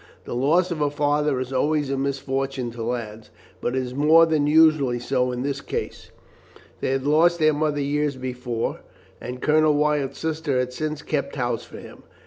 [0.25, 3.29] The loss of a father is always a misfortune to lads,
[3.61, 6.09] but it was more than usually so in this case.
[6.79, 8.79] They had lost their mother years before,
[9.21, 12.01] and Colonel Wyatt's sister had since kept house for him.